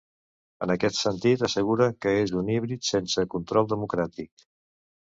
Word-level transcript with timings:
En 0.65 0.71
aquest 0.75 0.97
sentit, 0.99 1.43
assegura 1.49 1.91
que 2.07 2.15
és 2.25 2.35
un 2.43 2.51
híbrid 2.55 2.85
sense 2.91 3.31
‘control 3.37 3.73
democràtic.’ 3.77 4.51